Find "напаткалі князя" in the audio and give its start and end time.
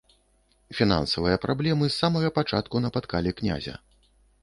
2.89-3.73